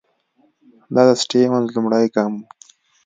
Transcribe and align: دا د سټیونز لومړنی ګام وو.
دا 0.93 1.01
د 1.07 1.11
سټیونز 1.21 1.67
لومړنی 1.75 2.07
ګام 2.15 2.31
وو. 2.37 2.43